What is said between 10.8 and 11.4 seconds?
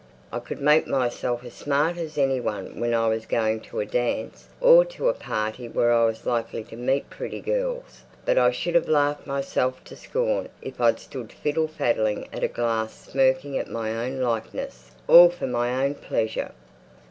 I'd stood